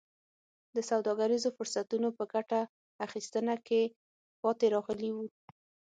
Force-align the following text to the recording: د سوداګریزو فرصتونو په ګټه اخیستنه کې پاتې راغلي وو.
د 0.75 0.77
سوداګریزو 0.89 1.49
فرصتونو 1.57 2.09
په 2.17 2.23
ګټه 2.33 2.59
اخیستنه 3.05 3.55
کې 3.67 3.81
پاتې 4.41 4.65
راغلي 4.75 5.09
وو. 5.13 5.25